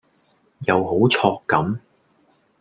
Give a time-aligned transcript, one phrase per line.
[0.65, 1.79] 又好 chok 咁⠀⠀